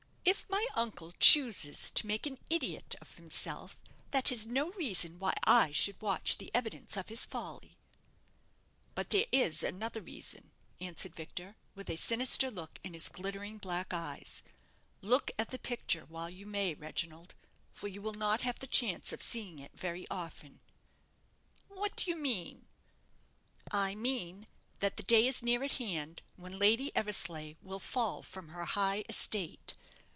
[0.23, 3.81] "If my uncle chooses to make an idiot of himself,
[4.11, 7.75] that is no reason why I should watch the evidence of his folly!"
[8.93, 13.95] "But there is another reason," answered Victor, with a sinister look in his glittering black
[13.95, 14.43] eyes.
[15.01, 17.33] "Look at the picture while you may, Reginald,
[17.73, 20.59] for you will not have the chance of seeing it very often."
[21.67, 22.67] "What do you mean?"
[23.71, 24.45] "I mean
[24.81, 29.03] that the day is near at hand when Lady Eversleigh will fall from her high
[29.09, 29.73] estate.